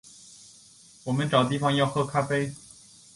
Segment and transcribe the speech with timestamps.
[1.03, 2.51] 我们找地方要喝咖啡